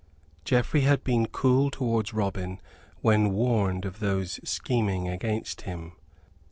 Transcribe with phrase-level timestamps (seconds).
[0.45, 2.59] Geoffrey had been cool towards Robin
[3.01, 5.91] when warned of those scheming against him.